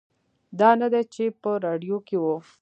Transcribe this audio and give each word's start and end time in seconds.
دا 0.59 0.69
نه 0.81 0.87
دی 0.93 1.03
چې 1.13 1.23
په 1.41 1.51
راډیو 1.65 1.97
کې 2.07 2.17
و. 2.21 2.25